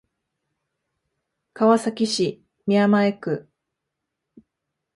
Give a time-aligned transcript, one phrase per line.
[1.53, 3.47] 川崎市宮前区